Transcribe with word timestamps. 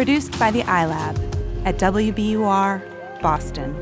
Produced 0.00 0.38
by 0.38 0.50
the 0.50 0.62
iLab 0.62 1.14
at 1.66 1.76
WBUR, 1.76 3.20
Boston. 3.20 3.76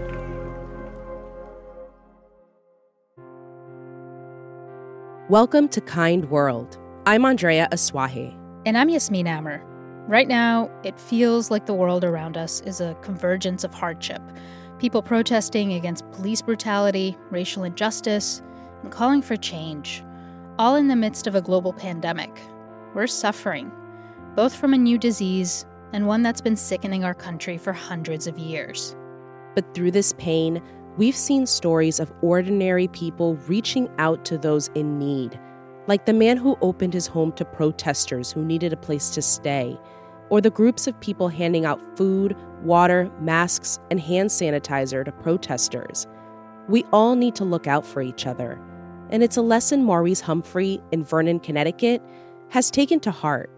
Welcome 5.28 5.68
to 5.68 5.80
Kind 5.80 6.28
World. 6.28 6.76
I'm 7.06 7.24
Andrea 7.24 7.68
Asuaje. 7.70 8.36
And 8.66 8.76
I'm 8.76 8.88
Yasmin 8.88 9.28
Amer. 9.28 9.62
Right 10.08 10.26
now, 10.26 10.68
it 10.82 10.98
feels 10.98 11.52
like 11.52 11.66
the 11.66 11.74
world 11.74 12.02
around 12.02 12.36
us 12.36 12.62
is 12.62 12.80
a 12.80 12.96
convergence 13.00 13.62
of 13.62 13.72
hardship. 13.72 14.20
People 14.80 15.02
protesting 15.02 15.74
against 15.74 16.10
police 16.10 16.42
brutality, 16.42 17.16
racial 17.30 17.62
injustice, 17.62 18.42
and 18.82 18.90
calling 18.90 19.22
for 19.22 19.36
change, 19.36 20.02
all 20.58 20.74
in 20.74 20.88
the 20.88 20.96
midst 20.96 21.28
of 21.28 21.36
a 21.36 21.40
global 21.40 21.72
pandemic. 21.72 22.40
We're 22.92 23.06
suffering, 23.06 23.70
both 24.34 24.52
from 24.52 24.74
a 24.74 24.78
new 24.78 24.98
disease 24.98 25.64
and 25.92 26.06
one 26.06 26.22
that's 26.22 26.40
been 26.40 26.56
sickening 26.56 27.04
our 27.04 27.14
country 27.14 27.58
for 27.58 27.72
hundreds 27.72 28.26
of 28.26 28.38
years. 28.38 28.96
But 29.54 29.74
through 29.74 29.92
this 29.92 30.12
pain, 30.14 30.62
we've 30.96 31.16
seen 31.16 31.46
stories 31.46 32.00
of 32.00 32.12
ordinary 32.22 32.88
people 32.88 33.36
reaching 33.46 33.88
out 33.98 34.24
to 34.26 34.38
those 34.38 34.68
in 34.74 34.98
need, 34.98 35.38
like 35.86 36.06
the 36.06 36.12
man 36.12 36.36
who 36.36 36.58
opened 36.60 36.94
his 36.94 37.06
home 37.06 37.32
to 37.32 37.44
protesters 37.44 38.30
who 38.30 38.44
needed 38.44 38.72
a 38.72 38.76
place 38.76 39.10
to 39.10 39.22
stay, 39.22 39.78
or 40.30 40.40
the 40.40 40.50
groups 40.50 40.86
of 40.86 41.00
people 41.00 41.28
handing 41.28 41.64
out 41.64 41.96
food, 41.96 42.36
water, 42.62 43.10
masks, 43.20 43.78
and 43.90 44.00
hand 44.00 44.28
sanitizer 44.28 45.04
to 45.04 45.12
protesters. 45.12 46.06
We 46.68 46.84
all 46.92 47.16
need 47.16 47.34
to 47.36 47.44
look 47.44 47.66
out 47.66 47.86
for 47.86 48.02
each 48.02 48.26
other. 48.26 48.60
And 49.10 49.22
it's 49.22 49.38
a 49.38 49.42
lesson 49.42 49.84
Maurice 49.84 50.20
Humphrey 50.20 50.82
in 50.92 51.02
Vernon, 51.02 51.40
Connecticut 51.40 52.02
has 52.50 52.70
taken 52.70 53.00
to 53.00 53.10
heart. 53.10 53.50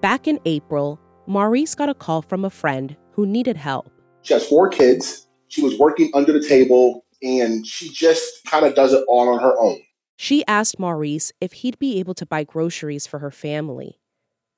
Back 0.00 0.28
in 0.28 0.38
April, 0.44 1.00
Maurice 1.30 1.76
got 1.76 1.88
a 1.88 1.94
call 1.94 2.22
from 2.22 2.44
a 2.44 2.50
friend 2.50 2.96
who 3.12 3.24
needed 3.24 3.56
help. 3.56 3.88
She 4.22 4.34
has 4.34 4.44
four 4.44 4.68
kids 4.68 5.28
she 5.46 5.62
was 5.62 5.78
working 5.78 6.10
under 6.12 6.32
the 6.32 6.44
table 6.44 7.04
and 7.22 7.64
she 7.64 7.88
just 7.88 8.44
kind 8.46 8.66
of 8.66 8.74
does 8.74 8.92
it 8.92 9.04
all 9.06 9.28
on 9.28 9.40
her 9.40 9.56
own. 9.56 9.78
She 10.16 10.44
asked 10.48 10.80
Maurice 10.80 11.30
if 11.40 11.52
he'd 11.52 11.78
be 11.78 12.00
able 12.00 12.14
to 12.14 12.26
buy 12.26 12.42
groceries 12.42 13.06
for 13.06 13.20
her 13.20 13.30
family. 13.30 14.00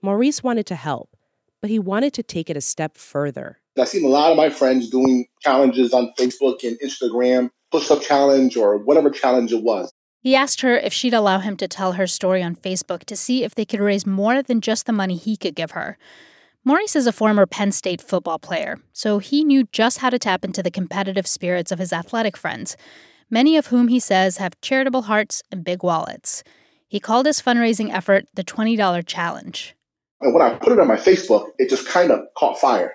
Maurice 0.00 0.42
wanted 0.42 0.64
to 0.64 0.74
help, 0.74 1.14
but 1.60 1.68
he 1.68 1.78
wanted 1.78 2.14
to 2.14 2.22
take 2.22 2.48
it 2.48 2.56
a 2.56 2.62
step 2.62 2.96
further. 2.96 3.58
I've 3.78 3.88
seen 3.88 4.06
a 4.06 4.08
lot 4.08 4.30
of 4.30 4.38
my 4.38 4.48
friends 4.48 4.88
doing 4.88 5.26
challenges 5.42 5.92
on 5.92 6.14
Facebook 6.18 6.64
and 6.66 6.80
Instagram, 6.80 7.50
push 7.70 7.90
up 7.90 8.00
challenge 8.00 8.56
or 8.56 8.78
whatever 8.78 9.10
challenge 9.10 9.52
it 9.52 9.62
was. 9.62 9.92
He 10.22 10.34
asked 10.34 10.62
her 10.62 10.74
if 10.74 10.94
she'd 10.94 11.12
allow 11.12 11.40
him 11.40 11.58
to 11.58 11.68
tell 11.68 11.92
her 11.92 12.06
story 12.06 12.42
on 12.42 12.56
Facebook 12.56 13.04
to 13.04 13.16
see 13.16 13.44
if 13.44 13.54
they 13.54 13.66
could 13.66 13.80
raise 13.80 14.06
more 14.06 14.42
than 14.42 14.62
just 14.62 14.86
the 14.86 14.92
money 14.94 15.16
he 15.16 15.36
could 15.36 15.54
give 15.54 15.72
her. 15.72 15.98
Maurice 16.64 16.94
is 16.94 17.08
a 17.08 17.12
former 17.12 17.44
Penn 17.44 17.72
State 17.72 18.00
football 18.00 18.38
player, 18.38 18.78
so 18.92 19.18
he 19.18 19.42
knew 19.42 19.64
just 19.72 19.98
how 19.98 20.10
to 20.10 20.18
tap 20.18 20.44
into 20.44 20.62
the 20.62 20.70
competitive 20.70 21.26
spirits 21.26 21.72
of 21.72 21.80
his 21.80 21.92
athletic 21.92 22.36
friends, 22.36 22.76
many 23.28 23.56
of 23.56 23.66
whom 23.66 23.88
he 23.88 23.98
says 23.98 24.36
have 24.36 24.60
charitable 24.60 25.02
hearts 25.02 25.42
and 25.50 25.64
big 25.64 25.82
wallets. 25.82 26.44
He 26.86 27.00
called 27.00 27.26
his 27.26 27.42
fundraising 27.42 27.92
effort 27.92 28.26
the 28.34 28.44
$20 28.44 29.04
Challenge. 29.04 29.74
And 30.20 30.32
when 30.32 30.40
I 30.40 30.54
put 30.54 30.72
it 30.72 30.78
on 30.78 30.86
my 30.86 30.94
Facebook, 30.94 31.48
it 31.58 31.68
just 31.68 31.88
kind 31.88 32.12
of 32.12 32.20
caught 32.36 32.60
fire. 32.60 32.94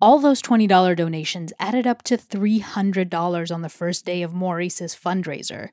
All 0.00 0.20
those 0.20 0.40
$20 0.40 0.94
donations 0.94 1.52
added 1.58 1.88
up 1.88 2.02
to 2.04 2.16
$300 2.16 3.52
on 3.52 3.62
the 3.62 3.68
first 3.68 4.04
day 4.04 4.22
of 4.22 4.32
Maurice's 4.32 4.94
fundraiser. 4.94 5.70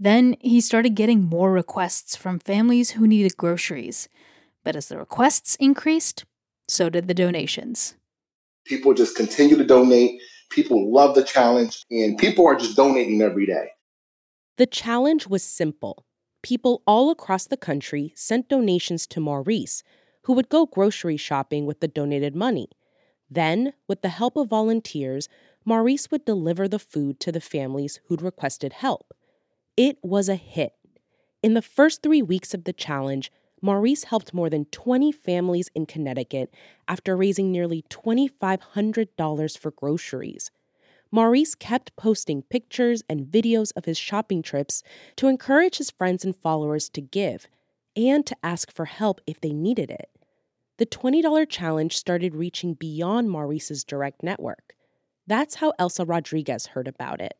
Then 0.00 0.34
he 0.40 0.60
started 0.60 0.96
getting 0.96 1.22
more 1.22 1.52
requests 1.52 2.16
from 2.16 2.40
families 2.40 2.92
who 2.92 3.06
needed 3.06 3.36
groceries. 3.36 4.08
But 4.64 4.74
as 4.74 4.88
the 4.88 4.98
requests 4.98 5.54
increased, 5.60 6.24
so 6.68 6.88
did 6.90 7.08
the 7.08 7.14
donations. 7.14 7.94
People 8.64 8.94
just 8.94 9.16
continue 9.16 9.56
to 9.56 9.64
donate. 9.64 10.20
People 10.50 10.92
love 10.92 11.14
the 11.14 11.24
challenge, 11.24 11.84
and 11.90 12.18
people 12.18 12.46
are 12.46 12.56
just 12.56 12.76
donating 12.76 13.22
every 13.22 13.46
day. 13.46 13.70
The 14.58 14.66
challenge 14.66 15.26
was 15.26 15.42
simple. 15.42 16.04
People 16.42 16.82
all 16.86 17.10
across 17.10 17.46
the 17.46 17.56
country 17.56 18.12
sent 18.16 18.48
donations 18.48 19.06
to 19.08 19.20
Maurice, 19.20 19.82
who 20.22 20.32
would 20.32 20.48
go 20.48 20.66
grocery 20.66 21.16
shopping 21.16 21.66
with 21.66 21.80
the 21.80 21.88
donated 21.88 22.34
money. 22.34 22.68
Then, 23.30 23.72
with 23.88 24.02
the 24.02 24.08
help 24.08 24.36
of 24.36 24.48
volunteers, 24.48 25.28
Maurice 25.64 26.10
would 26.10 26.24
deliver 26.24 26.68
the 26.68 26.78
food 26.78 27.18
to 27.20 27.32
the 27.32 27.40
families 27.40 28.00
who'd 28.06 28.22
requested 28.22 28.72
help. 28.72 29.12
It 29.76 29.98
was 30.02 30.28
a 30.28 30.36
hit. 30.36 30.72
In 31.42 31.54
the 31.54 31.62
first 31.62 32.02
three 32.02 32.22
weeks 32.22 32.54
of 32.54 32.64
the 32.64 32.72
challenge, 32.72 33.30
Maurice 33.62 34.04
helped 34.04 34.34
more 34.34 34.50
than 34.50 34.66
20 34.66 35.12
families 35.12 35.70
in 35.74 35.86
Connecticut 35.86 36.52
after 36.86 37.16
raising 37.16 37.50
nearly 37.50 37.82
$2,500 37.88 39.58
for 39.58 39.70
groceries. 39.70 40.50
Maurice 41.10 41.54
kept 41.54 41.96
posting 41.96 42.42
pictures 42.42 43.02
and 43.08 43.26
videos 43.26 43.72
of 43.76 43.84
his 43.84 43.96
shopping 43.96 44.42
trips 44.42 44.82
to 45.16 45.28
encourage 45.28 45.78
his 45.78 45.90
friends 45.90 46.24
and 46.24 46.36
followers 46.36 46.88
to 46.90 47.00
give 47.00 47.46
and 47.96 48.26
to 48.26 48.36
ask 48.42 48.70
for 48.70 48.84
help 48.84 49.20
if 49.26 49.40
they 49.40 49.52
needed 49.52 49.90
it. 49.90 50.10
The 50.78 50.86
$20 50.86 51.48
challenge 51.48 51.96
started 51.96 52.34
reaching 52.34 52.74
beyond 52.74 53.30
Maurice's 53.30 53.84
direct 53.84 54.22
network. 54.22 54.74
That's 55.26 55.56
how 55.56 55.72
Elsa 55.78 56.04
Rodriguez 56.04 56.66
heard 56.66 56.86
about 56.86 57.20
it 57.20 57.34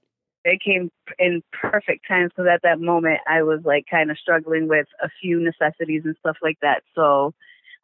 it 0.47 0.61
came 0.63 0.91
in 1.19 1.43
perfect 1.53 2.07
time 2.07 2.29
because 2.29 2.47
at 2.53 2.63
that 2.63 2.81
moment 2.81 3.19
I 3.29 3.43
was 3.43 3.61
like 3.65 3.85
kind 3.91 4.11
of 4.11 4.19
struggling 4.19 4.69
with 4.69 4.87
a 5.03 5.09
few 5.21 5.41
necessities 5.41 6.03
and 6.05 6.15
stuff 6.21 6.37
like 6.43 6.59
that. 6.63 6.83
So 6.95 7.35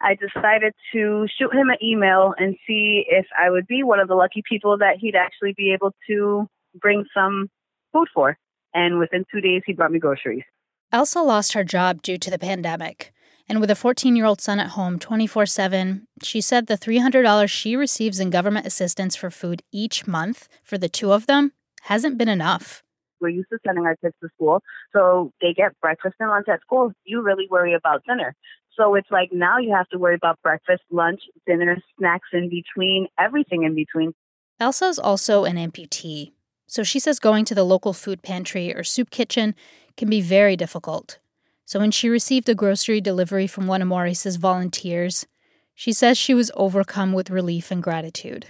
I 0.00 0.15
decided 0.15 0.72
to 0.93 1.27
shoot 1.39 1.53
him 1.53 1.71
an 1.71 1.78
email 1.83 2.34
and 2.39 2.56
see 2.67 3.05
if 3.09 3.27
I 3.39 3.51
would 3.51 3.67
be 3.67 3.83
one 3.83 3.99
of 3.99 4.09
the 4.09 4.15
lucky 4.15 4.43
people 4.49 4.78
that 4.78 4.97
he'd 5.01 5.17
actually 5.17 5.55
be 5.56 5.72
able 5.72 5.93
to 6.09 6.47
bring 6.81 7.05
some 7.12 7.51
food 7.93 8.09
for. 8.15 8.39
And 8.75 8.99
within 8.99 9.25
two 9.31 9.41
days, 9.41 9.62
he 9.67 9.72
brought 9.72 9.93
me 9.93 9.99
groceries. 9.99 10.45
Elsa 10.93 11.21
lost 11.21 11.53
her 11.53 11.65
job 11.65 12.01
due 12.03 12.19
to 12.19 12.31
the 12.31 12.39
pandemic. 12.39 13.12
And 13.49 13.61
with 13.61 13.71
a 13.71 13.77
14 13.77 14.15
year 14.15 14.25
old 14.25 14.41
son 14.41 14.61
at 14.61 14.71
home 14.71 15.01
24 15.01 15.47
7, 15.47 16.06
she 16.22 16.41
said 16.41 16.69
the 16.69 16.78
$300 16.78 17.49
she 17.49 17.75
receives 17.75 18.21
in 18.21 18.31
government 18.31 18.67
assistance 18.67 19.17
for 19.17 19.31
food 19.31 19.62
each 19.72 20.06
month 20.06 20.49
for 20.62 20.78
the 20.78 20.89
two 20.89 21.12
of 21.12 21.27
them 21.27 21.53
hasn't 21.82 22.16
been 22.16 22.28
enough. 22.28 22.82
We're 23.20 23.28
used 23.28 23.48
to 23.53 23.59
sending 23.65 23.84
our 23.84 23.97
kids 23.97 24.15
to 24.20 24.28
school, 24.34 24.62
so 24.93 25.32
they 25.41 25.53
get 25.53 25.78
breakfast 25.81 26.16
and 26.19 26.31
lunch 26.31 26.48
at 26.48 26.60
school. 26.60 26.93
You 27.04 27.22
really 27.22 27.47
worry 27.50 27.75
about 27.75 28.03
dinner. 28.06 28.34
So 28.76 28.94
it's 28.94 29.10
like 29.10 29.31
now 29.32 29.59
you 29.59 29.72
have 29.75 29.88
to 29.91 29.98
worry 29.98 30.15
about 30.15 30.41
breakfast, 30.42 30.82
lunch, 30.91 31.21
dinner, 31.47 31.76
snacks 31.98 32.28
in 32.32 32.48
between, 32.48 33.06
everything 33.19 33.65
in 33.65 33.75
between. 33.75 34.15
Elsa's 34.59 34.98
also 34.98 35.44
an 35.44 35.56
amputee, 35.56 36.32
so 36.66 36.82
she 36.82 36.98
says 36.98 37.19
going 37.19 37.44
to 37.44 37.54
the 37.54 37.65
local 37.65 37.92
food 37.92 38.22
pantry 38.22 38.75
or 38.75 38.82
soup 38.82 39.10
kitchen 39.10 39.54
can 39.97 40.09
be 40.09 40.21
very 40.21 40.56
difficult. 40.56 41.19
So 41.65 41.78
when 41.78 41.91
she 41.91 42.09
received 42.09 42.48
a 42.48 42.54
grocery 42.54 43.00
delivery 43.00 43.47
from 43.47 43.66
one 43.66 43.82
of 43.82 43.88
Maurice's 43.88 44.37
volunteers, 44.37 45.26
she 45.75 45.92
says 45.92 46.19
she 46.19 46.34
was 46.34 46.50
overcome 46.54 47.12
with 47.12 47.31
relief 47.31 47.71
and 47.71 47.83
gratitude. 47.83 48.47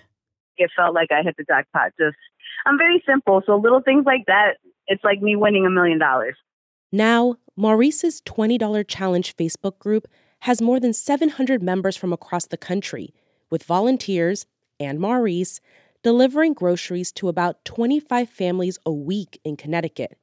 It 0.57 0.71
felt 0.77 0.95
like 0.95 1.11
I 1.11 1.23
hit 1.23 1.37
the 1.37 1.45
jackpot. 1.45 1.93
Just 1.99 2.17
I'm 2.67 2.79
very 2.79 3.03
simple. 3.07 3.43
So 3.47 3.57
little 3.57 3.81
things 3.81 4.05
like 4.07 4.27
that, 4.27 4.59
it's 4.87 5.05
like 5.05 5.21
me 5.21 5.37
winning 5.37 5.67
a 5.67 5.71
million 5.71 5.99
dollars. 5.99 6.37
Now, 6.91 7.37
Maurice's 7.57 8.21
$20 8.23 8.87
challenge 8.87 9.37
Facebook 9.37 9.79
group 9.79 10.07
has 10.41 10.61
more 10.61 10.81
than 10.81 10.93
700 10.93 11.63
members 11.63 11.97
from 11.97 12.13
across 12.13 12.47
the 12.47 12.57
country, 12.57 13.15
with 13.51 13.63
volunteers 13.63 14.47
and 14.81 14.99
Maurice 14.99 15.61
delivering 16.03 16.53
groceries 16.53 17.13
to 17.13 17.29
about 17.29 17.65
25 17.65 18.29
families 18.29 18.79
a 18.85 18.93
week 18.93 19.41
in 19.45 19.57
Connecticut. 19.57 20.19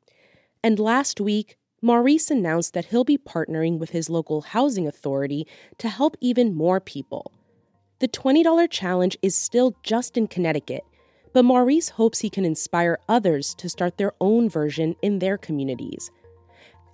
And 0.63 0.77
last 0.77 1.21
week, 1.21 1.56
Maurice 1.81 2.30
announced 2.30 2.74
that 2.74 2.86
he'll 2.86 3.06
be 3.06 3.18
partnering 3.18 3.80
with 3.80 3.91
his 3.91 4.09
local 4.09 4.41
housing 4.41 4.86
authority 4.86 5.47
to 5.77 5.88
help 5.88 6.18
even 6.19 6.53
more 6.53 6.81
people. 6.81 7.31
The 8.00 8.09
$20 8.09 8.69
challenge 8.69 9.18
is 9.21 9.36
still 9.36 9.75
just 9.83 10.18
in 10.18 10.27
Connecticut, 10.27 10.83
but 11.34 11.46
Maurice 11.46 11.90
hopes 11.90 12.20
he 12.20 12.30
can 12.30 12.46
inspire 12.46 13.00
others 13.08 13.54
to 13.56 13.70
start 13.70 13.98
their 13.98 14.14
own 14.20 14.50
version 14.50 14.96
in 15.02 15.20
their 15.20 15.38
communities. 15.38 16.12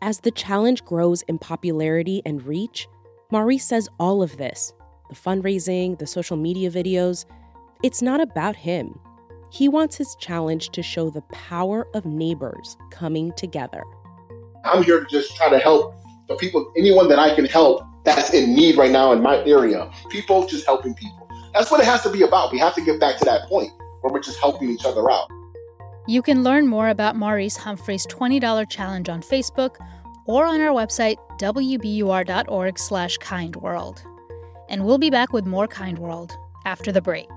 As 0.02 0.20
the 0.20 0.32
challenge 0.32 0.84
grows 0.84 1.22
in 1.24 1.40
popularity 1.40 2.22
and 2.26 2.46
reach, 2.46 2.88
Maurice 3.32 3.66
says 3.66 3.90
all 4.00 4.22
of 4.22 4.38
this 4.38 4.74
the 5.10 5.16
fundraising, 5.16 5.98
the 6.00 6.08
social 6.08 6.36
media 6.36 6.70
videos, 6.72 7.26
it's 7.84 8.02
not 8.02 8.20
about 8.20 8.56
him. 8.56 9.00
He 9.52 9.70
wants 9.70 9.96
his 9.96 10.16
challenge 10.20 10.70
to 10.72 10.82
show 10.82 11.10
the 11.10 11.22
power 11.32 11.88
of 11.94 12.06
neighbors 12.06 12.76
coming 12.90 13.32
together. 13.34 13.84
I'm 14.64 14.84
here 14.84 15.02
to 15.02 15.06
just 15.06 15.36
try 15.36 15.50
to 15.50 15.60
help 15.60 15.96
the 16.28 16.36
people, 16.36 16.74
anyone 16.76 17.08
that 17.10 17.20
I 17.20 17.36
can 17.36 17.46
help 17.46 17.84
that's 18.04 18.34
in 18.34 18.54
need 18.54 18.78
right 18.78 18.92
now 18.92 19.12
in 19.12 19.22
my 19.22 19.38
area. 19.46 19.92
People 20.10 20.48
just 20.48 20.66
helping 20.66 20.94
people. 20.96 21.30
That's 21.54 21.70
what 21.72 21.80
it 21.80 21.86
has 21.86 22.02
to 22.04 22.10
be 22.10 22.24
about. 22.24 22.52
We 22.52 22.60
have 22.60 22.74
to 22.76 22.82
get 22.82 23.00
back 23.00 23.18
to 23.18 23.26
that 23.26 23.48
point 23.48 23.72
where 24.06 24.14
we're 24.14 24.20
just 24.20 24.40
helping 24.40 24.70
each 24.70 24.86
other 24.86 25.10
out. 25.10 25.28
You 26.08 26.22
can 26.22 26.44
learn 26.44 26.68
more 26.68 26.90
about 26.90 27.16
Maurice 27.16 27.58
Humphrey's 27.58 28.06
$20 28.06 28.70
challenge 28.70 29.10
on 29.10 29.24
Facebook 29.24 29.78
or 30.28 30.46
on 30.46 30.62
our 30.62 30.70
website 30.70 31.16
wbur.org 31.40 32.78
slash 32.78 33.18
kindworld. 33.18 34.06
And 34.70 34.86
we'll 34.86 35.00
be 35.00 35.10
back 35.10 35.34
with 35.34 35.48
more 35.48 35.68
Kind 35.68 35.98
World 35.98 36.34
after 36.66 36.92
the 36.92 37.02
break. 37.02 37.28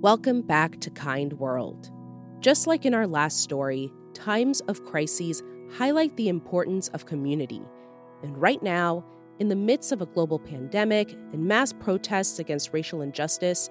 Welcome 0.00 0.42
back 0.42 0.78
to 0.82 0.90
Kind 0.90 1.32
World. 1.32 1.90
Just 2.38 2.68
like 2.68 2.86
in 2.86 2.94
our 2.94 3.08
last 3.08 3.40
story, 3.40 3.92
times 4.18 4.60
of 4.62 4.84
crises 4.84 5.42
highlight 5.70 6.16
the 6.16 6.28
importance 6.28 6.88
of 6.88 7.06
community. 7.06 7.62
And 8.22 8.36
right 8.36 8.62
now, 8.62 9.04
in 9.38 9.48
the 9.48 9.56
midst 9.56 9.92
of 9.92 10.02
a 10.02 10.06
global 10.06 10.38
pandemic 10.38 11.12
and 11.32 11.44
mass 11.44 11.72
protests 11.72 12.40
against 12.40 12.72
racial 12.72 13.00
injustice, 13.00 13.70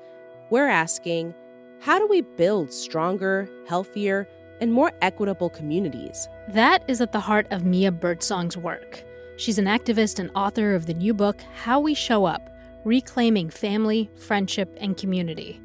we're 0.50 0.70
asking 0.70 1.34
how 1.82 2.00
do 2.00 2.08
we 2.08 2.22
build 2.22 2.72
stronger, 2.72 3.50
healthier, 3.68 4.28
and 4.62 4.72
more 4.72 4.92
equitable 5.02 5.50
communities? 5.50 6.28
That 6.50 6.84
is 6.88 7.02
at 7.02 7.12
the 7.12 7.20
heart 7.20 7.48
of 7.52 7.66
Mia 7.66 7.92
Birdsong's 7.92 8.58
work. 8.58 9.04
She's 9.36 9.60
an 9.60 9.66
activist 9.66 10.18
and 10.18 10.32
author 10.34 10.74
of 10.74 10.86
the 10.86 10.94
new 10.94 11.14
book, 11.14 11.42
How 11.54 11.80
We 11.80 11.94
Show 11.94 12.26
Up 12.26 12.50
Reclaiming 12.86 13.50
Family, 13.50 14.10
Friendship, 14.16 14.76
and 14.80 14.96
Community. 14.96 15.60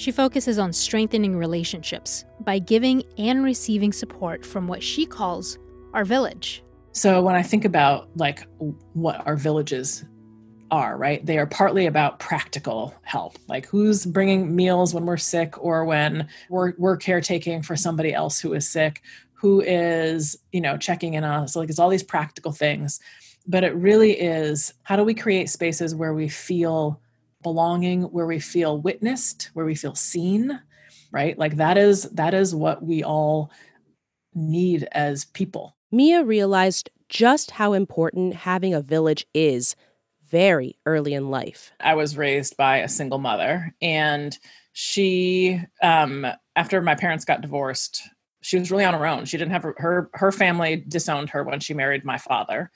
She 0.00 0.12
focuses 0.12 0.58
on 0.58 0.72
strengthening 0.72 1.36
relationships 1.36 2.24
by 2.40 2.58
giving 2.58 3.02
and 3.18 3.44
receiving 3.44 3.92
support 3.92 4.46
from 4.46 4.66
what 4.66 4.82
she 4.82 5.04
calls 5.04 5.58
our 5.92 6.06
village. 6.06 6.64
So 6.92 7.20
when 7.20 7.34
I 7.34 7.42
think 7.42 7.66
about 7.66 8.08
like 8.16 8.46
what 8.94 9.26
our 9.26 9.36
villages 9.36 10.06
are, 10.70 10.96
right? 10.96 11.26
They 11.26 11.36
are 11.36 11.44
partly 11.44 11.84
about 11.84 12.18
practical 12.18 12.94
help, 13.02 13.38
like 13.46 13.66
who's 13.66 14.06
bringing 14.06 14.56
meals 14.56 14.94
when 14.94 15.04
we're 15.04 15.18
sick 15.18 15.62
or 15.62 15.84
when 15.84 16.26
we're, 16.48 16.72
we're 16.78 16.96
caretaking 16.96 17.60
for 17.60 17.76
somebody 17.76 18.14
else 18.14 18.40
who 18.40 18.54
is 18.54 18.66
sick, 18.66 19.02
who 19.34 19.60
is, 19.60 20.34
you 20.50 20.62
know, 20.62 20.78
checking 20.78 21.12
in 21.12 21.24
on 21.24 21.42
us. 21.42 21.54
Like 21.54 21.68
it's 21.68 21.78
all 21.78 21.90
these 21.90 22.02
practical 22.02 22.52
things. 22.52 23.00
But 23.46 23.64
it 23.64 23.74
really 23.74 24.12
is 24.12 24.72
how 24.82 24.96
do 24.96 25.04
we 25.04 25.12
create 25.12 25.50
spaces 25.50 25.94
where 25.94 26.14
we 26.14 26.30
feel 26.30 27.02
belonging 27.42 28.02
where 28.04 28.26
we 28.26 28.38
feel 28.38 28.80
witnessed 28.80 29.50
where 29.54 29.66
we 29.66 29.74
feel 29.74 29.94
seen 29.94 30.60
right? 31.12 31.38
Like 31.38 31.56
that 31.56 31.78
is 31.78 32.04
that 32.10 32.34
is 32.34 32.54
what 32.54 32.82
we 32.82 33.02
all 33.02 33.50
need 34.34 34.88
as 34.92 35.24
people. 35.24 35.76
Mia 35.90 36.22
realized 36.24 36.90
just 37.08 37.52
how 37.52 37.72
important 37.72 38.34
having 38.34 38.72
a 38.72 38.80
village 38.80 39.26
is 39.34 39.74
very 40.28 40.76
early 40.86 41.12
in 41.12 41.30
life. 41.30 41.72
I 41.80 41.94
was 41.94 42.16
raised 42.16 42.56
by 42.56 42.78
a 42.78 42.88
single 42.88 43.18
mother 43.18 43.74
and 43.82 44.38
she 44.72 45.60
um 45.82 46.26
after 46.54 46.80
my 46.80 46.94
parents 46.94 47.24
got 47.24 47.40
divorced 47.40 48.02
she 48.42 48.58
was 48.58 48.70
really 48.70 48.84
on 48.84 48.94
her 48.94 49.06
own. 49.06 49.26
She 49.26 49.36
didn't 49.36 49.50
have 49.52 49.64
her 49.64 49.74
her, 49.78 50.10
her 50.14 50.32
family 50.32 50.82
disowned 50.88 51.28
her 51.30 51.42
when 51.42 51.60
she 51.60 51.74
married 51.74 52.04
my 52.04 52.16
father 52.16 52.70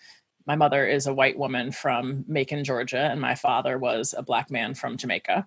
my 0.47 0.57
mother 0.57 0.87
is 0.87 1.07
a 1.07 1.15
white 1.15 1.39
woman 1.39 1.73
from 1.73 2.25
Macon, 2.29 2.65
Georgia, 2.65 3.09
and 3.11 3.21
my 3.21 3.35
father 3.35 3.79
was 3.79 4.15
a 4.17 4.23
black 4.23 4.51
man 4.51 4.75
from 4.75 4.97
Jamaica. 4.97 5.47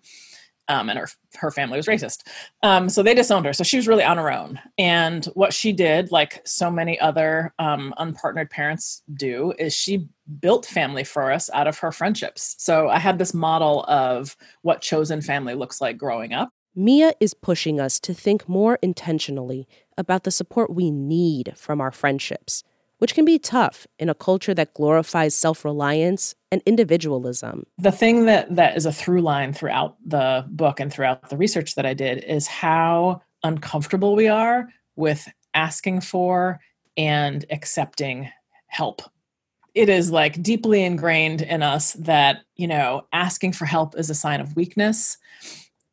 Um, 0.70 0.90
and 0.90 1.00
her 1.00 1.08
her 1.38 1.50
family 1.50 1.78
was 1.78 1.86
racist, 1.86 2.28
um, 2.62 2.90
so 2.90 3.02
they 3.02 3.14
disowned 3.14 3.46
her. 3.46 3.54
So 3.54 3.64
she 3.64 3.78
was 3.78 3.88
really 3.88 4.04
on 4.04 4.18
her 4.18 4.30
own. 4.30 4.60
And 4.78 5.24
what 5.28 5.54
she 5.54 5.72
did, 5.72 6.12
like 6.12 6.46
so 6.46 6.70
many 6.70 7.00
other 7.00 7.54
um, 7.58 7.94
unpartnered 7.98 8.50
parents 8.50 9.02
do, 9.14 9.54
is 9.58 9.74
she 9.74 10.10
built 10.42 10.66
family 10.66 11.06
for 11.06 11.32
us 11.32 11.50
out 11.54 11.68
of 11.68 11.78
her 11.78 11.94
friendships. 11.94 12.56
So 12.60 12.90
I 12.90 13.00
had 13.00 13.18
this 13.18 13.34
model 13.34 13.86
of 13.88 14.36
what 14.62 14.82
chosen 14.82 15.22
family 15.22 15.54
looks 15.54 15.80
like 15.80 15.98
growing 15.98 16.34
up. 16.34 16.50
Mia 16.76 17.14
is 17.22 17.34
pushing 17.34 17.80
us 17.80 17.98
to 18.02 18.14
think 18.14 18.50
more 18.50 18.78
intentionally 18.82 19.70
about 19.98 20.26
the 20.26 20.32
support 20.32 20.70
we 20.70 20.92
need 20.92 21.54
from 21.56 21.80
our 21.80 21.92
friendships 21.92 22.66
which 23.00 23.14
can 23.14 23.26
be 23.26 23.40
tough 23.40 23.86
in 24.00 24.10
a 24.10 24.16
culture 24.16 24.54
that 24.54 24.74
glorifies 24.74 25.36
self 25.36 25.64
reliance 25.64 26.36
and 26.52 26.62
individualism. 26.66 27.66
The 27.78 27.92
thing 27.92 28.26
that, 28.26 28.56
that 28.56 28.78
is 28.78 28.86
a 28.86 28.92
through 28.92 29.22
line 29.22 29.54
throughout 29.54 29.96
the 30.06 30.46
book 30.50 30.80
and 30.80 30.92
throughout 30.92 31.30
the 31.30 31.38
research 31.38 31.76
that 31.76 31.86
I 31.86 31.94
did 31.94 32.24
is 32.24 32.48
how 32.48 33.22
uncomfortable 33.44 34.16
we 34.16 34.28
are 34.28 34.68
with 34.96 35.28
asking 35.54 36.02
for 36.02 36.60
and 36.96 37.46
accepting 37.50 38.30
help. 38.68 39.02
It 39.76 39.90
is 39.90 40.12
like 40.12 40.42
deeply 40.42 40.84
ingrained 40.84 41.44
in 41.44 41.62
us 41.62 41.94
that, 41.94 42.42
you 42.56 42.68
know, 42.68 43.06
asking 43.14 43.54
for 43.54 43.66
help 43.66 43.98
is 43.98 44.10
a 44.10 44.16
sign 44.16 44.42
of 44.42 44.56
weakness. 44.56 45.18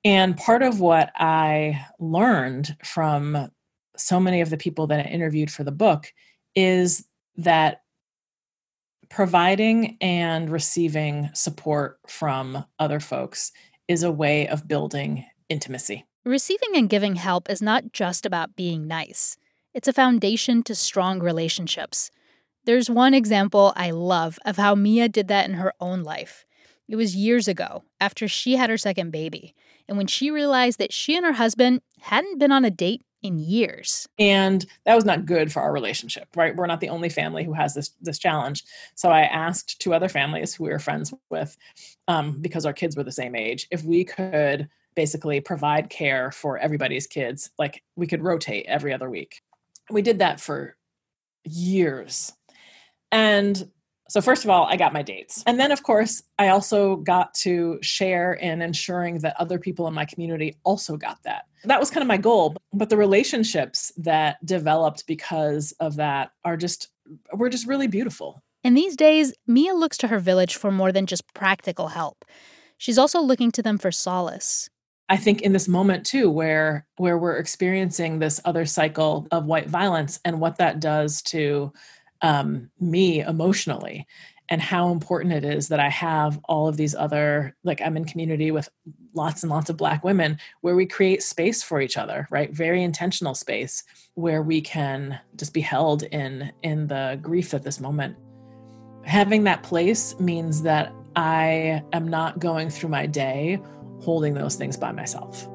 And 0.05 0.37
part 0.37 0.63
of 0.63 0.81
what 0.81 1.13
I 1.17 1.87
learned 1.99 2.77
from 2.83 3.51
so 3.97 4.19
many 4.19 4.41
of 4.41 4.51
the 4.51 4.57
people 4.57 4.87
that 4.87 5.01
I 5.07 5.09
interviewed 5.09 5.51
for 5.51 5.65
the 5.65 5.73
book 5.73 6.13
is 6.55 7.07
that 7.37 7.83
providing 9.09 9.97
and 10.01 10.51
receiving 10.51 11.31
support 11.35 11.99
from 12.09 12.65
other 12.79 13.01
folks 13.01 13.53
is 13.89 14.03
a 14.03 14.13
way 14.13 14.49
of 14.49 14.67
building 14.67 15.25
intimacy. 15.49 16.05
Receiving 16.25 16.71
and 16.75 16.89
giving 16.89 17.17
help 17.17 17.51
is 17.51 17.61
not 17.61 17.93
just 17.93 18.25
about 18.25 18.57
being 18.57 18.87
nice, 18.87 19.37
it's 19.75 19.89
a 19.89 19.93
foundation 19.93 20.63
to 20.63 20.75
strong 20.75 21.21
relationships. 21.21 22.11
There's 22.65 22.89
one 22.89 23.13
example 23.13 23.73
I 23.77 23.91
love 23.91 24.39
of 24.45 24.57
how 24.57 24.75
Mia 24.75 25.09
did 25.09 25.29
that 25.29 25.49
in 25.49 25.55
her 25.55 25.75
own 25.81 26.03
life. 26.03 26.47
It 26.89 26.97
was 26.97 27.17
years 27.17 27.49
ago, 27.49 27.83
after 28.01 28.29
she 28.29 28.57
had 28.57 28.71
her 28.71 28.79
second 28.79 29.11
baby, 29.11 29.55
and 29.89 29.99
when 29.99 30.07
she 30.07 30.31
realized 30.31 30.79
that 30.79 30.93
she 30.93 31.17
and 31.17 31.27
her 31.27 31.33
husband 31.33 31.83
hadn't 32.01 32.39
been 32.39 32.53
on 32.53 32.65
a 32.65 32.71
date 32.71 33.03
in 33.25 33.39
years. 33.39 34.07
And 34.19 34.65
that 34.85 34.95
was 34.95 35.07
not 35.07 35.25
good 35.25 35.51
for 35.51 35.61
our 35.61 35.73
relationship, 35.73 36.29
right? 36.37 36.55
We're 36.55 36.67
not 36.67 36.81
the 36.81 36.91
only 36.91 37.09
family 37.09 37.43
who 37.43 37.55
has 37.55 37.75
this 37.75 37.91
this 38.03 38.19
challenge. 38.19 38.63
So 38.95 39.09
I 39.09 39.23
asked 39.23 39.81
two 39.81 39.95
other 39.95 40.11
families 40.11 40.55
who 40.55 40.65
we 40.65 40.71
were 40.71 40.79
friends 40.79 41.13
with, 41.31 41.57
um, 42.07 42.41
because 42.41 42.67
our 42.67 42.75
kids 42.75 42.97
were 42.97 43.03
the 43.03 43.11
same 43.11 43.35
age, 43.35 43.67
if 43.71 43.83
we 43.83 44.05
could 44.05 44.69
basically 44.95 45.41
provide 45.41 45.91
care 45.91 46.31
for 46.31 46.59
everybody's 46.59 47.07
kids, 47.07 47.51
like 47.59 47.83
we 47.97 48.07
could 48.07 48.23
rotate 48.23 48.67
every 48.67 48.93
other 48.93 49.11
week. 49.11 49.43
We 49.91 50.03
did 50.03 50.19
that 50.21 50.39
for 50.39 50.77
years. 51.45 52.33
And 53.11 53.71
so, 54.15 54.21
first 54.21 54.45
of 54.45 54.51
all, 54.51 54.67
I 54.67 54.77
got 54.77 54.93
my 54.93 55.03
dates. 55.03 55.43
And 55.45 55.59
then, 55.59 55.73
of 55.73 55.83
course, 55.83 56.23
I 56.39 56.51
also 56.51 56.95
got 56.95 57.35
to 57.39 57.81
share 57.83 58.35
in 58.35 58.63
ensuring 58.63 59.19
that 59.19 59.35
other 59.41 59.59
people 59.59 59.89
in 59.89 59.95
my 59.95 60.05
community 60.05 60.57
also 60.63 60.97
got 60.97 61.21
that. 61.25 61.47
That 61.65 61.81
was 61.81 61.91
kind 61.91 62.01
of 62.01 62.07
my 62.07 62.17
goal. 62.17 62.55
But 62.73 62.91
the 62.91 62.97
relationships 62.97 63.91
that 63.97 64.37
developed 64.47 65.09
because 65.09 65.73
of 65.81 65.97
that 65.97 66.31
are 66.45 66.57
just, 66.57 66.91
were 67.33 67.49
just 67.49 67.67
really 67.67 67.89
beautiful. 67.89 68.41
In 68.63 68.75
these 68.75 68.95
days, 68.95 69.35
Mia 69.49 69.75
looks 69.75 69.99
to 69.99 70.07
her 70.07 70.21
village 70.21 70.55
for 70.55 70.71
more 70.71 70.93
than 70.93 71.07
just 71.07 71.35
practical 71.35 71.89
help. 71.89 72.25
She's 72.79 72.99
also 72.99 73.21
looking 73.21 73.51
to 73.51 73.65
them 73.65 73.79
for 73.79 73.91
solace. 73.91 74.71
I 75.09 75.17
think 75.17 75.43
in 75.43 75.53
this 75.53 75.67
moment 75.67 76.07
too 76.07 76.31
where 76.31 76.87
where 76.99 77.19
we're 77.19 77.37
experiencing 77.37 78.21
this 78.21 78.41
other 78.45 78.65
cycle 78.65 79.27
of 79.33 79.45
white 79.45 79.69
violence 79.69 80.19
and 80.25 80.41
what 80.41 80.57
that 80.59 80.81
does 80.81 81.21
to 81.23 81.73
um, 82.25 82.71
me 82.81 83.21
emotionally 83.21 84.07
and 84.49 84.61
how 84.61 84.91
important 84.91 85.35
it 85.35 85.45
is 85.45 85.69
that 85.69 85.79
I 85.79 85.91
have 85.91 86.41
all 86.45 86.69
of 86.69 86.77
these 86.79 86.95
other, 86.95 87.55
like 87.65 87.83
I'm 87.83 87.99
in 87.99 88.07
community 88.07 88.51
with 88.51 88.69
lots 89.15 89.43
and 89.43 89.51
lots 89.51 89.69
of 89.69 89.77
Black 89.77 90.03
women 90.05 90.39
where 90.63 90.75
we 90.75 90.87
create 90.87 91.23
space 91.23 91.63
for 91.63 91.83
each 91.83 91.99
other, 91.99 92.27
right? 92.31 92.51
Very 92.51 92.83
intentional 92.83 93.35
space 93.35 93.85
where 94.15 94.43
we 94.43 94.63
can 94.63 95.21
just 95.37 95.53
be 95.53 95.61
held 95.61 96.03
in 96.05 96.51
in 96.63 96.87
the 96.87 97.19
grief 97.21 97.53
at 97.53 97.63
this 97.63 97.79
moment. 97.79 98.17
Having 99.05 99.45
that 99.45 99.63
place 99.63 100.19
means 100.19 100.63
that 100.63 100.95
I 101.17 101.83
am 101.93 102.09
not 102.09 102.39
going 102.39 102.71
through 102.71 102.89
my 102.89 103.07
day 103.07 103.61
holding 104.01 104.33
those 104.33 104.57
things 104.57 104.79
by 104.79 104.93
myself. 104.93 105.47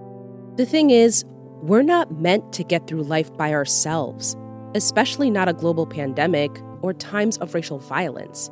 The 0.55 0.65
thing 0.65 0.91
is, 0.91 1.23
we're 1.61 1.81
not 1.81 2.11
meant 2.11 2.53
to 2.53 2.63
get 2.63 2.87
through 2.87 3.03
life 3.03 3.35
by 3.37 3.53
ourselves 3.53 4.35
especially 4.75 5.29
not 5.29 5.47
a 5.47 5.53
global 5.53 5.85
pandemic 5.85 6.61
or 6.81 6.93
times 6.93 7.37
of 7.37 7.53
racial 7.53 7.79
violence. 7.79 8.49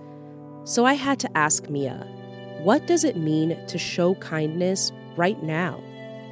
So 0.63 0.85
I 0.85 0.93
had 0.93 1.19
to 1.19 1.37
ask 1.37 1.69
Mia, 1.69 2.05
what 2.63 2.87
does 2.87 3.03
it 3.03 3.17
mean 3.17 3.57
to 3.67 3.77
show 3.77 4.15
kindness 4.15 4.91
right 5.15 5.41
now? 5.43 5.81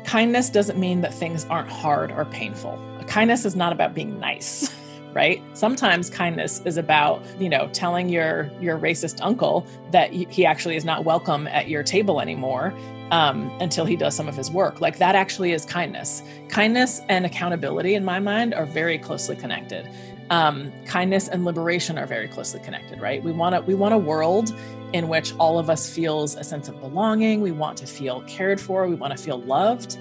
kindness 0.05 0.49
doesn't 0.49 0.79
mean 0.79 1.01
that 1.01 1.13
things 1.13 1.45
aren't 1.45 1.69
hard 1.69 2.11
or 2.11 2.25
painful. 2.25 2.79
Kindness 3.07 3.45
is 3.45 3.55
not 3.55 3.73
about 3.73 3.93
being 3.93 4.19
nice. 4.19 4.73
right? 5.15 5.41
Sometimes 5.53 6.09
kindness 6.09 6.61
is 6.65 6.77
about 6.77 7.23
you 7.39 7.49
know 7.49 7.69
telling 7.73 8.09
your 8.09 8.51
your 8.61 8.77
racist 8.77 9.17
uncle 9.21 9.65
that 9.91 10.11
he 10.13 10.45
actually 10.45 10.75
is 10.75 10.85
not 10.85 11.05
welcome 11.05 11.47
at 11.47 11.69
your 11.69 11.81
table 11.81 12.21
anymore 12.21 12.73
um, 13.09 13.49
until 13.61 13.85
he 13.85 13.95
does 13.95 14.15
some 14.15 14.27
of 14.27 14.35
his 14.35 14.51
work. 14.51 14.81
Like 14.81 14.97
that 14.99 15.15
actually 15.15 15.53
is 15.53 15.65
kindness. 15.65 16.21
Kindness 16.49 17.01
and 17.09 17.25
accountability 17.25 17.95
in 17.95 18.03
my 18.05 18.19
mind 18.19 18.53
are 18.53 18.65
very 18.65 18.99
closely 18.99 19.35
connected. 19.35 19.89
Um, 20.29 20.71
kindness 20.85 21.27
and 21.27 21.45
liberation 21.45 21.99
are 21.99 22.07
very 22.07 22.27
closely 22.27 22.59
connected 22.59 22.99
right? 22.99 23.23
We 23.23 23.31
want 23.31 23.55
to 23.55 23.61
we 23.61 23.73
want 23.73 23.93
a 23.93 23.97
world 23.97 24.53
in 24.93 25.07
which 25.07 25.33
all 25.37 25.57
of 25.59 25.69
us 25.69 25.89
feels 25.89 26.35
a 26.35 26.43
sense 26.43 26.67
of 26.67 26.79
belonging. 26.79 27.41
We 27.41 27.51
want 27.51 27.77
to 27.79 27.87
feel 27.87 28.21
cared 28.23 28.59
for. 28.59 28.87
We 28.87 28.95
want 28.95 29.15
to 29.15 29.21
feel 29.21 29.39
loved 29.41 29.97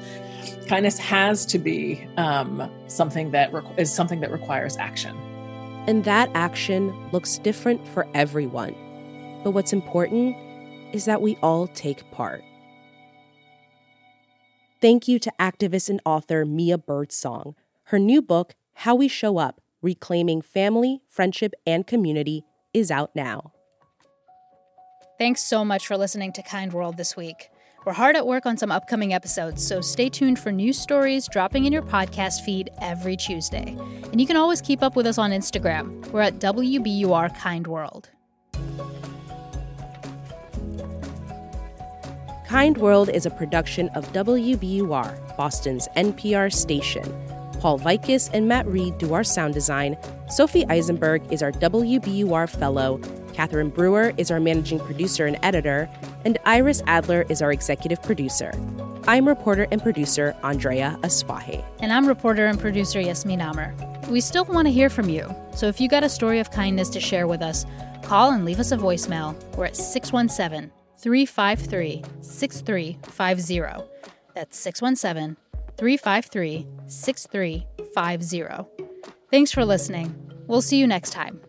kindness 0.67 0.99
has 0.99 1.47
to 1.47 1.59
be 1.59 2.07
um, 2.17 2.71
something 2.87 3.31
that 3.33 3.53
re- 3.53 3.63
is 3.77 3.93
something 3.93 4.21
that 4.21 4.31
requires 4.31 4.77
action. 4.77 5.17
And 5.87 6.05
that 6.05 6.31
action 6.35 6.95
looks 7.11 7.39
different 7.39 7.87
for 7.89 8.07
everyone. 8.15 8.75
But 9.45 9.51
what's 9.51 9.73
important 9.73 10.37
is 10.95 11.05
that 11.05 11.21
we 11.21 11.37
all 11.43 11.67
take 11.69 12.11
part. 12.11 12.43
Thank 14.81 15.09
you 15.09 15.19
to 15.19 15.33
activist 15.39 15.89
and 15.89 16.01
author 16.05 16.45
mia 16.45 16.79
birdsong. 16.79 17.55
Her 17.85 17.99
new 17.99 18.23
book 18.23 18.55
how 18.75 18.95
we 18.95 19.09
show 19.09 19.39
up 19.39 19.61
reclaiming 19.83 20.43
family 20.43 21.01
friendship 21.09 21.53
and 21.67 21.87
community 21.87 22.45
is 22.73 22.91
out 22.91 23.15
now. 23.15 23.53
Thanks 25.19 25.43
so 25.43 25.65
much 25.65 25.87
for 25.87 25.97
listening 25.97 26.33
to 26.33 26.43
kind 26.43 26.73
world 26.73 26.97
this 26.97 27.17
week 27.17 27.51
we're 27.85 27.93
hard 27.93 28.17
at 28.17 28.27
work 28.27 28.47
on 28.47 28.57
some 28.57 28.73
upcoming 28.73 29.13
episodes, 29.13 29.67
so 29.67 29.81
stay 29.81 30.09
tuned 30.09 30.39
for 30.39 30.51
new 30.51 30.73
stories 30.73 31.29
dropping 31.29 31.67
in 31.67 31.73
your 31.73 31.83
podcast 31.83 32.41
feed 32.43 32.71
every 32.81 33.17
Tuesday. 33.17 33.77
And 34.11 34.21
you 34.21 34.27
can 34.27 34.37
always 34.37 34.61
keep 34.61 34.83
up 34.83 34.97
with 34.97 35.07
us 35.07 35.19
on 35.19 35.33
Instagram. 35.33 36.07
We're 36.11 36.23
at 36.23 36.39
WBUR 36.39 37.37
Kind 37.37 37.67
World. 37.67 38.11
Kind 42.47 42.79
World 42.79 43.11
is 43.11 43.27
a 43.27 43.31
production 43.31 43.89
of 43.91 44.11
WBUR, 44.13 45.37
Boston's 45.37 45.89
NPR 45.97 46.53
station. 46.53 47.05
Paul 47.61 47.79
Vaitkus 47.79 48.31
and 48.33 48.47
Matt 48.47 48.67
Reed 48.67 48.97
do 48.99 49.15
our 49.15 49.25
sound 49.25 49.55
design. 49.55 49.97
Sophie 50.29 50.67
Eisenberg 50.67 51.23
is 51.33 51.43
our 51.43 51.53
WBUR 51.53 52.49
fellow. 52.49 53.01
Catherine 53.35 53.69
Brewer 53.69 54.13
is 54.17 54.31
our 54.31 54.39
managing 54.39 54.79
producer 54.79 55.27
and 55.27 55.37
editor, 55.43 55.91
and 56.25 56.39
Iris 56.45 56.83
Adler 56.87 57.27
is 57.29 57.43
our 57.43 57.53
executive 57.53 58.01
producer. 58.03 58.53
I'm 59.07 59.27
reporter 59.27 59.67
and 59.73 59.83
producer 59.83 60.35
Andrea 60.43 60.97
Asuaje. 61.03 61.65
And 61.81 61.93
I'm 61.93 62.07
reporter 62.07 62.47
and 62.47 62.59
producer 62.59 63.01
Yasmin 63.01 63.43
Amer. 63.43 63.75
We 64.09 64.21
still 64.21 64.45
want 64.45 64.67
to 64.67 64.73
hear 64.73 64.89
from 64.89 65.09
you, 65.09 65.35
so 65.55 65.67
if 65.67 65.81
you 65.81 65.89
got 65.89 66.05
a 66.05 66.09
story 66.09 66.39
of 66.39 66.51
kindness 66.53 66.89
to 66.91 67.01
share 67.01 67.27
with 67.27 67.43
us, 67.43 67.67
call 68.03 68.31
and 68.31 68.45
leave 68.45 68.61
us 68.61 68.71
a 68.71 68.77
voicemail. 68.77 69.35
We're 69.57 69.67
at 69.67 69.77
617 69.77 70.71
353 70.99 72.03
6350. 72.21 73.91
That's 74.35 74.57
617 74.59 75.37
353 75.77 76.67
6350. 76.87 78.85
Thanks 79.31 79.51
for 79.51 79.65
listening. 79.65 80.15
We'll 80.47 80.63
see 80.63 80.79
you 80.79 80.87
next 80.87 81.11
time. 81.11 81.41